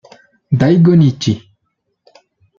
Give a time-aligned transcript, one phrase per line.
[0.59, 1.33] Daigo Nishi